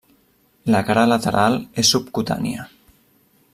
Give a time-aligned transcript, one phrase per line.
[0.75, 2.67] La cara lateral és subcutània.